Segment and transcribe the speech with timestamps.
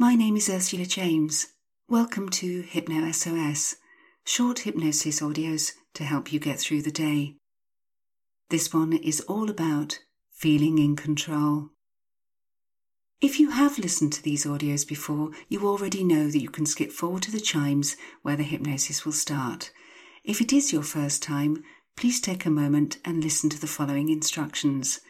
[0.00, 1.48] My name is Ursula James.
[1.88, 3.74] Welcome to Hypno SOS,
[4.24, 7.34] short hypnosis audios to help you get through the day.
[8.48, 9.98] This one is all about
[10.30, 11.70] feeling in control.
[13.20, 16.92] If you have listened to these audios before, you already know that you can skip
[16.92, 19.72] forward to the chimes where the hypnosis will start.
[20.22, 21.64] If it is your first time,
[21.96, 25.00] please take a moment and listen to the following instructions.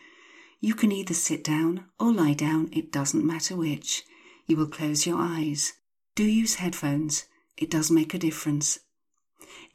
[0.63, 4.05] You can either sit down or lie down, it doesn't matter which.
[4.49, 5.75] You will close your eyes.
[6.17, 8.81] Do use headphones, it does make a difference.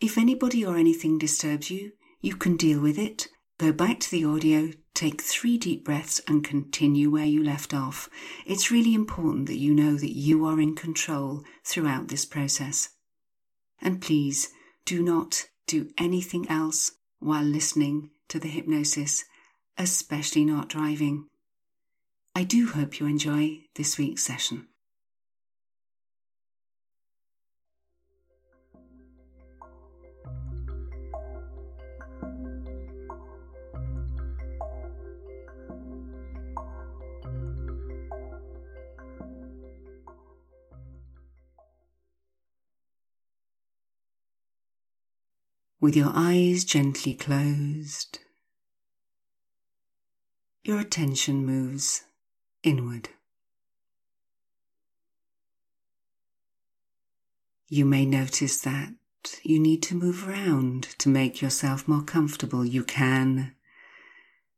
[0.02, 1.92] If anybody or anything disturbs you,
[2.22, 3.28] you can deal with it.
[3.60, 8.10] Go back to the audio, take three deep breaths, and continue where you left off.
[8.48, 12.90] It's really important that you know that you are in control throughout this process.
[13.80, 14.50] And please
[14.86, 19.24] do not do anything else while listening to the hypnosis,
[19.78, 21.28] especially not driving.
[22.36, 24.68] I do hope you enjoy this week's session.
[45.80, 48.18] With your eyes gently closed,
[50.64, 52.02] your attention moves
[52.64, 53.10] inward.
[57.68, 58.94] You may notice that
[59.44, 62.66] you need to move around to make yourself more comfortable.
[62.66, 63.56] You can,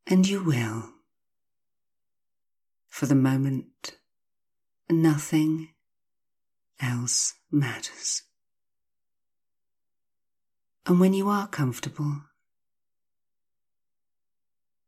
[0.08, 0.89] and you will.
[2.88, 3.97] For the moment,
[4.90, 5.69] nothing
[6.81, 8.23] else matters.
[10.86, 12.22] And when you are comfortable,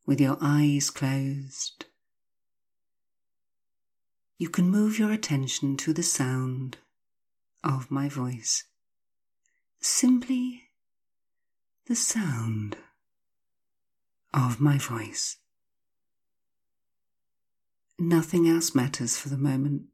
[0.05, 1.86] with your eyes closed,
[4.37, 6.77] you can move your attention to the sound
[7.63, 8.65] of my voice.
[9.81, 10.63] Simply
[11.87, 12.77] the sound
[14.33, 15.37] of my voice.
[17.97, 19.85] Nothing else matters for the moment.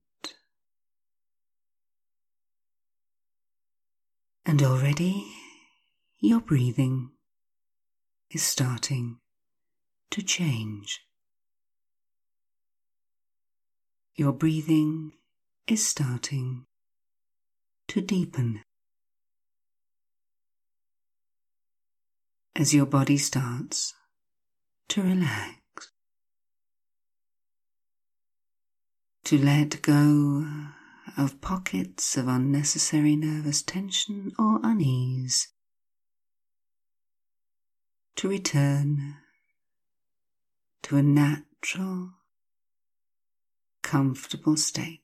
[4.46, 5.26] And already
[6.20, 7.12] your breathing
[8.30, 9.20] is starting
[10.12, 11.00] to change.
[14.16, 15.14] Your breathing
[15.68, 16.66] is starting
[17.88, 18.62] to deepen.
[22.56, 23.94] As your body starts
[24.90, 25.92] to relax,
[29.24, 30.46] to let go
[31.18, 35.48] of pockets of unnecessary nervous tension or unease
[38.16, 39.16] to return
[40.84, 42.12] to a natural,
[43.94, 45.04] comfortable state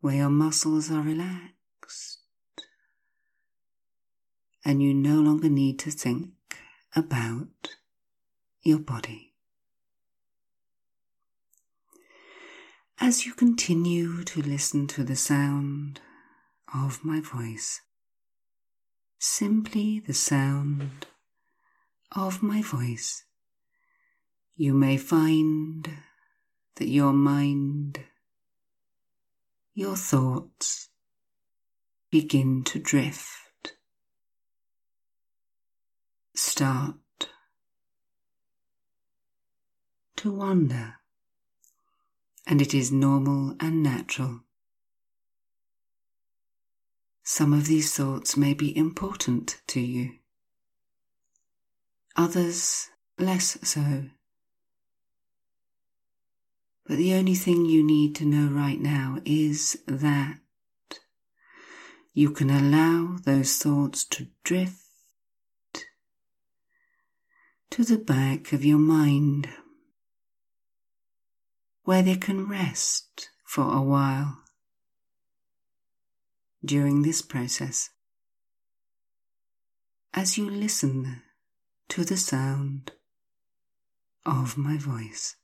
[0.00, 2.20] where your muscles are relaxed
[4.64, 6.30] and you no longer need to think
[6.96, 7.68] about
[8.62, 9.34] your body.
[12.98, 16.00] As you continue to listen to the sound
[16.74, 17.82] of my voice,
[19.18, 21.06] simply the sound
[22.16, 23.24] of my voice,
[24.56, 25.98] you may find
[26.76, 28.00] that your mind,
[29.74, 30.88] your thoughts
[32.10, 33.74] begin to drift,
[36.34, 36.96] start
[40.16, 40.94] to wander,
[42.46, 44.40] and it is normal and natural
[47.30, 50.14] some of these thoughts may be important to you,
[52.16, 54.06] others less so.
[56.90, 60.40] But the only thing you need to know right now is that
[62.12, 65.86] you can allow those thoughts to drift
[67.70, 69.48] to the back of your mind,
[71.84, 74.42] where they can rest for a while
[76.64, 77.90] during this process.
[80.12, 81.22] As you listen
[81.90, 82.90] to the sound
[84.26, 85.36] of my voice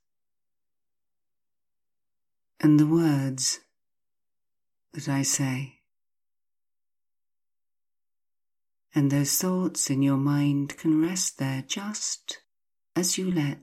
[2.59, 3.59] and the words
[4.93, 5.75] that I say.
[8.95, 12.39] And those thoughts in your mind can rest there just
[12.95, 13.59] as you let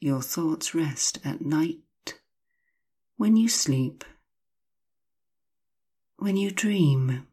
[0.00, 2.14] your thoughts rest at night
[3.16, 4.04] when you sleep
[6.18, 7.26] when you dream.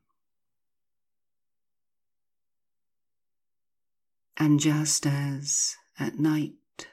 [4.38, 6.88] And just as at night,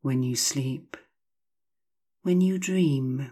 [0.00, 0.96] when you sleep,
[2.26, 3.30] when you dream.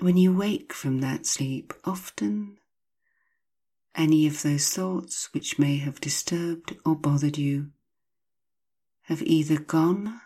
[0.00, 2.58] When you wake from that sleep, often
[3.94, 7.70] any of those thoughts which may have disturbed or bothered you
[9.04, 10.20] have either gone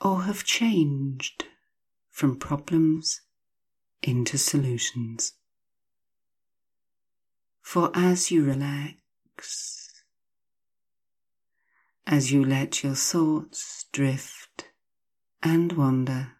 [0.00, 1.44] or have changed
[2.10, 3.20] from problems
[4.02, 5.34] into solutions.
[7.60, 9.83] For as you relax,
[12.06, 14.68] as you let your thoughts drift
[15.42, 16.32] and wander,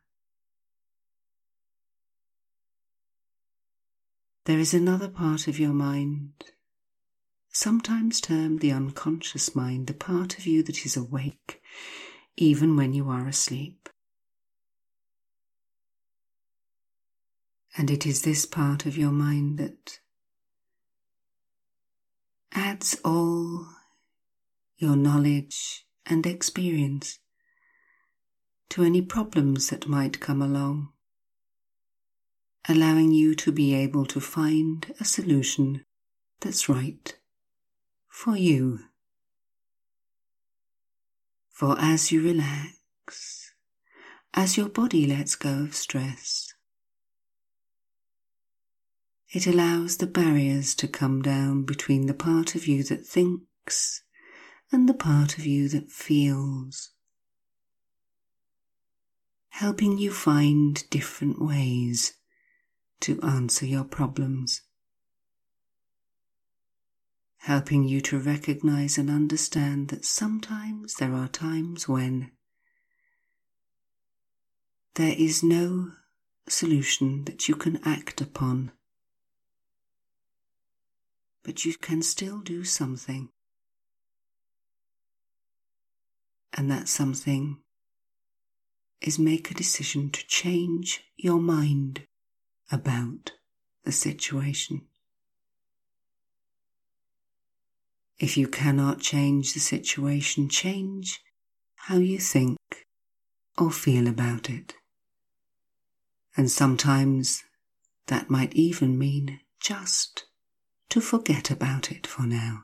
[4.45, 6.33] there is another part of your mind,
[7.49, 11.63] sometimes termed the unconscious mind, the part of you that is awake
[12.37, 13.89] even when you are asleep.
[17.77, 19.99] And it is this part of your mind that
[22.53, 23.67] adds all
[24.77, 27.19] your knowledge and experience
[28.71, 30.89] to any problems that might come along,
[32.69, 35.85] allowing you to be able to find a solution
[36.41, 37.17] that's right
[38.09, 38.81] for you.
[41.51, 43.53] For as you relax,
[44.35, 46.53] as your body lets go of stress,
[49.33, 54.04] it allows the barriers to come down between the part of you that thinks
[54.75, 56.91] and the part of you that feels,
[59.51, 62.15] helping you find different ways
[62.99, 64.63] to answer your problems,
[67.37, 72.33] helping you to recognize and understand that sometimes there are times when
[74.97, 75.93] there is no
[76.49, 78.73] solution that you can act upon
[81.45, 83.29] but you can still do something.
[86.57, 87.59] And that something
[89.01, 92.07] is make a decision to change your mind
[92.71, 93.33] about
[93.85, 94.87] the situation.
[98.19, 101.21] If you cannot change the situation, change
[101.75, 102.57] how you think
[103.59, 104.75] or feel about it.
[106.37, 107.43] And sometimes
[108.07, 110.25] that might even mean just
[110.91, 112.63] to forget about it for now.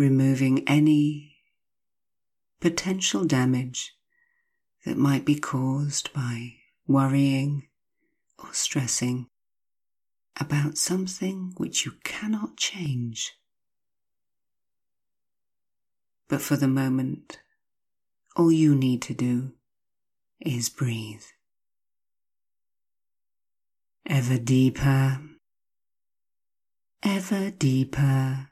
[0.00, 1.36] Removing any
[2.58, 3.92] potential damage
[4.86, 6.54] that might be caused by
[6.86, 7.68] worrying
[8.38, 9.26] or stressing
[10.40, 13.32] about something which you cannot change.
[16.28, 17.38] But for the moment,
[18.36, 19.52] all you need to do
[20.40, 21.26] is breathe.
[24.06, 25.20] Ever deeper,
[27.02, 28.49] ever deeper,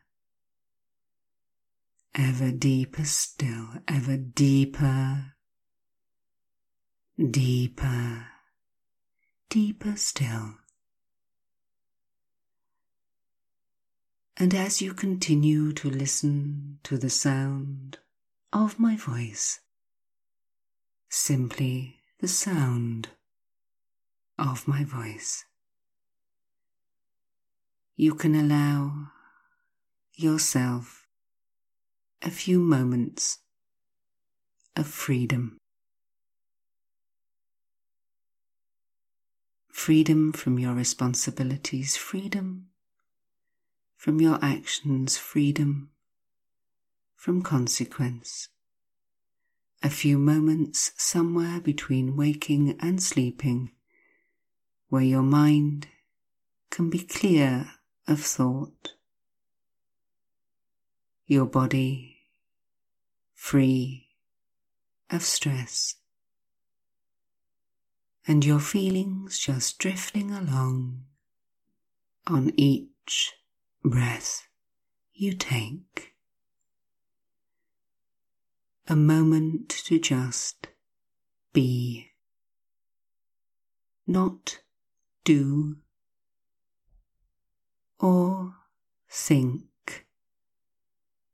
[2.14, 5.34] ever deeper still, ever deeper,
[7.18, 8.26] deeper,
[9.48, 10.54] deeper still.
[14.36, 17.98] And as you continue to listen to the sound
[18.52, 19.60] of my voice,
[21.08, 23.08] simply the sound
[24.38, 25.44] of my voice.
[27.96, 29.08] You can allow
[30.14, 30.97] yourself
[32.22, 33.38] a few moments
[34.76, 35.58] of freedom.
[39.70, 42.66] Freedom from your responsibilities, freedom
[43.96, 45.90] from your actions, freedom
[47.14, 48.48] from consequence.
[49.82, 53.70] A few moments somewhere between waking and sleeping
[54.88, 55.86] where your mind
[56.70, 57.70] can be clear
[58.06, 58.94] of thought,
[61.28, 62.16] your body
[63.34, 64.08] free
[65.10, 65.96] of stress,
[68.26, 71.04] and your feelings just drifting along
[72.26, 73.34] on each
[73.84, 74.48] breath
[75.12, 76.14] you take.
[78.86, 80.68] A moment to just
[81.52, 82.12] be,
[84.06, 84.60] not
[85.24, 85.76] do
[88.00, 88.54] or
[89.10, 89.67] think.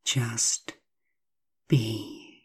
[0.04, 0.74] Just
[1.66, 2.42] be.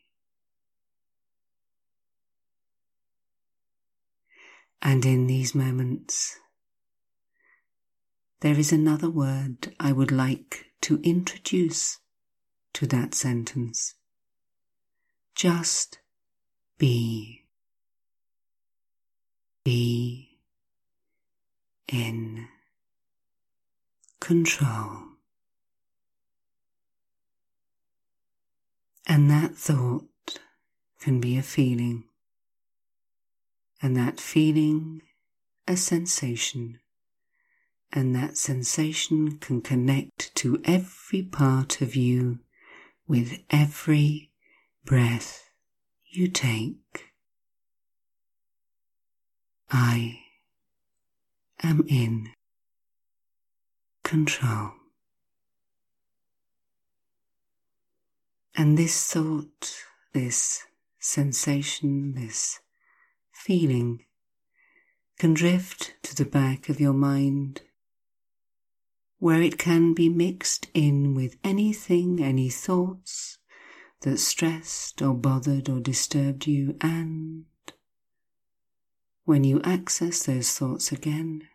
[4.82, 6.40] And in these moments,
[8.40, 12.00] there is another word I would like to introduce
[12.74, 13.96] to that sentence.
[15.36, 16.00] Just
[16.78, 17.44] be.
[19.66, 20.40] Be
[21.90, 22.48] in
[24.22, 25.19] control.
[29.12, 30.40] And that thought
[31.02, 32.04] can be a feeling,
[33.82, 35.02] and that feeling
[35.68, 36.80] a sensation,
[37.92, 42.38] and that sensation can connect to every part of you
[43.08, 44.30] with every
[44.86, 45.50] breath
[46.12, 47.06] you take.
[49.72, 50.20] I
[51.64, 52.30] am in
[54.04, 54.79] control.
[58.60, 59.74] And this thought,
[60.12, 60.66] this
[61.00, 62.60] sensation, this
[63.32, 64.04] feeling
[65.18, 67.62] can drift to the back of your mind
[69.18, 73.38] where it can be mixed in with anything, any thoughts
[74.02, 77.46] that stressed or bothered or disturbed you, and
[79.24, 81.48] when you access those thoughts again,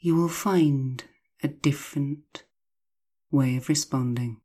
[0.00, 1.04] you will find
[1.42, 2.44] a different
[3.30, 4.40] way of responding,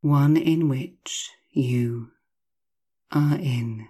[0.00, 2.10] one in which you
[3.10, 3.88] are in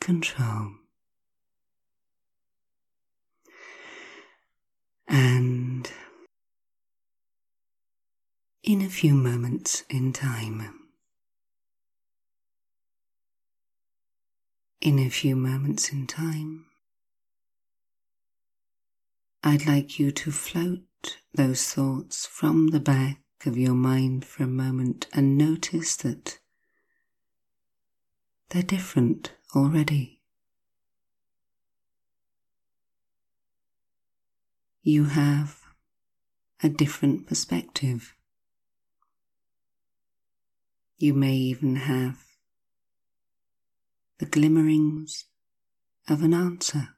[0.00, 0.72] control.
[5.06, 5.90] And
[8.62, 10.80] in a few moments in time,
[14.80, 16.66] in a few moments in time,
[19.42, 20.80] I'd like you to float
[21.32, 26.38] those thoughts from the back of your mind for a moment and notice that
[28.50, 30.20] they're different already.
[34.82, 35.60] You have
[36.62, 38.14] a different perspective.
[40.96, 42.24] You may even have
[44.18, 45.26] the glimmerings
[46.08, 46.90] of an answer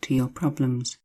[0.00, 0.98] to your problems.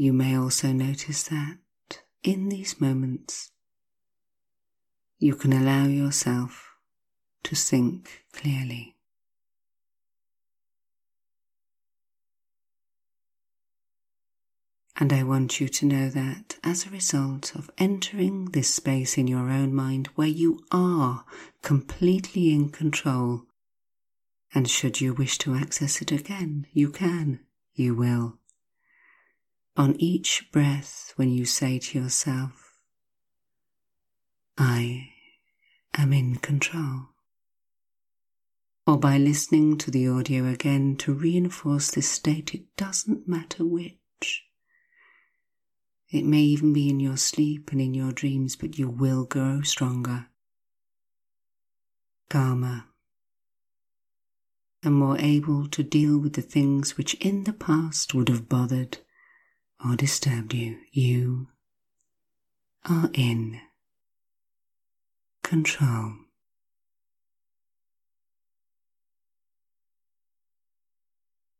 [0.00, 1.58] You may also notice that
[2.22, 3.50] in these moments
[5.18, 6.70] you can allow yourself
[7.42, 8.96] to think clearly.
[14.96, 19.26] And I want you to know that as a result of entering this space in
[19.26, 21.26] your own mind where you are
[21.60, 23.42] completely in control,
[24.54, 27.40] and should you wish to access it again, you can,
[27.74, 28.39] you will.
[29.80, 32.82] On each breath, when you say to yourself,
[34.58, 35.08] I
[35.94, 37.08] am in control.
[38.86, 44.44] Or by listening to the audio again to reinforce this state, it doesn't matter which.
[46.10, 49.62] It may even be in your sleep and in your dreams, but you will grow
[49.62, 50.26] stronger,
[52.28, 52.84] calmer,
[54.82, 58.98] and more able to deal with the things which in the past would have bothered
[59.84, 60.78] or disturbed you.
[60.92, 61.48] You
[62.88, 63.60] are in
[65.42, 66.14] control.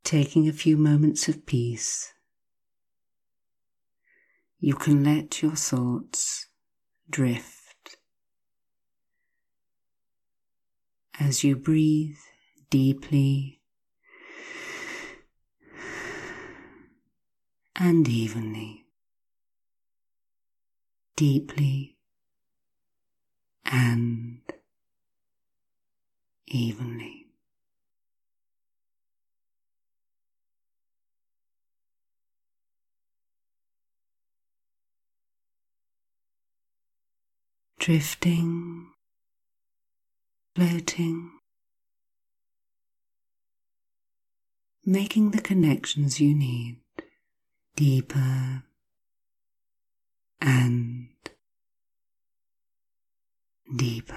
[0.05, 2.13] Taking a few moments of peace,
[4.59, 6.47] you can let your thoughts
[7.09, 7.97] drift
[11.21, 12.17] as you breathe
[12.71, 13.60] deeply
[17.83, 18.85] and evenly,
[21.17, 21.97] deeply
[23.65, 24.41] and
[26.47, 27.27] evenly.
[37.79, 38.89] Drifting,
[40.55, 41.31] floating,
[44.85, 46.77] making the connections you need
[47.81, 48.63] deeper
[50.43, 51.09] and
[53.75, 54.15] deeper.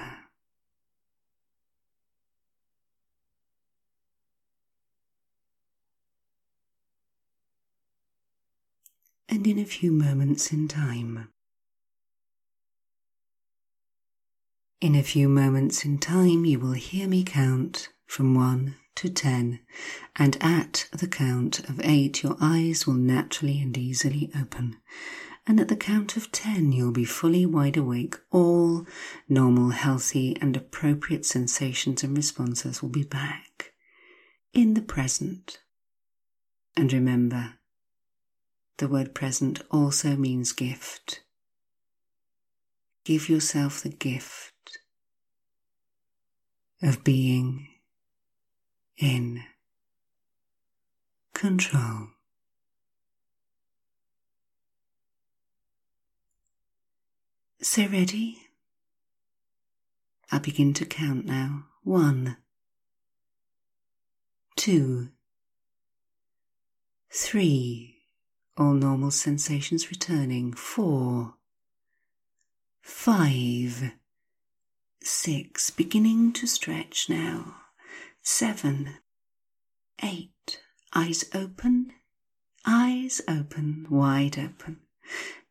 [9.29, 11.29] And in a few moments in time,
[14.81, 19.59] in a few moments in time, you will hear me count from one to ten,
[20.15, 24.77] and at the count of eight, your eyes will naturally and easily open
[25.45, 28.15] and at the count of ten, you'll be fully wide awake.
[28.31, 28.85] All
[29.27, 33.73] normal, healthy, and appropriate sensations and responses will be back
[34.53, 35.59] in the present.
[36.77, 37.55] And remember,
[38.77, 41.21] the word present also means gift.
[43.03, 44.77] Give yourself the gift
[46.81, 47.67] of being
[49.03, 49.43] in
[51.33, 52.07] control.
[57.61, 58.37] So, ready?
[60.31, 61.65] I begin to count now.
[61.83, 62.37] One,
[64.55, 65.09] two,
[67.11, 67.97] three,
[68.57, 70.53] all normal sensations returning.
[70.53, 71.33] Four,
[72.81, 73.91] five,
[75.01, 77.62] six, beginning to stretch now.
[78.25, 78.99] Seven,
[80.01, 80.61] eight,
[80.95, 81.91] eyes open,
[82.65, 84.79] eyes open, wide open.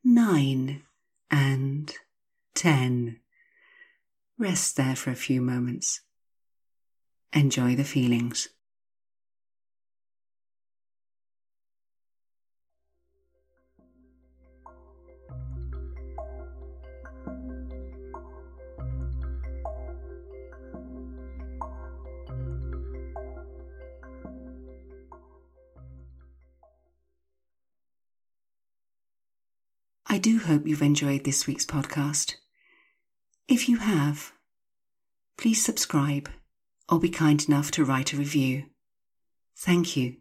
[0.03, 0.83] Nine
[1.31, 1.95] and
[2.55, 3.21] ten.
[4.39, 6.01] Rest there for a few moments.
[7.35, 8.49] Enjoy the feelings.
[30.13, 32.35] I do hope you've enjoyed this week's podcast.
[33.49, 34.33] If you have,
[35.39, 36.29] please subscribe
[36.87, 38.65] or be kind enough to write a review.
[39.57, 40.17] Thank you.